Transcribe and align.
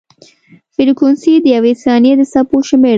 فریکونسي 0.73 1.33
د 1.43 1.45
یوې 1.55 1.73
ثانیې 1.83 2.13
د 2.19 2.21
څپو 2.31 2.57
شمېر 2.67 2.89
دی. 2.89 2.89